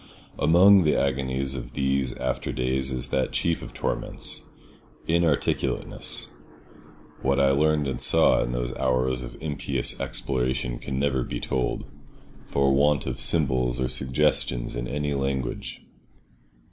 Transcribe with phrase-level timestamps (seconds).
[0.39, 6.31] Among the agonies of these after days is that chief of torments—inarticulateness.
[7.21, 12.73] What I learned and saw in those hours of impious exploration can never be told—for
[12.73, 15.85] want of symbols or suggestions in any language.